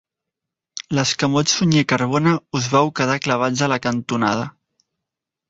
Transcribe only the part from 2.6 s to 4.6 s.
us vau quedar clavats a la cantonada.